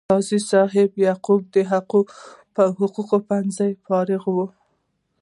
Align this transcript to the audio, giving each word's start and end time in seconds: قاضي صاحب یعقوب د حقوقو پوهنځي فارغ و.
قاضي 0.09 0.37
صاحب 0.51 0.89
یعقوب 1.05 1.41
د 1.53 2.65
حقوقو 2.79 3.17
پوهنځي 3.27 3.71
فارغ 3.85 4.23
و. 4.31 4.37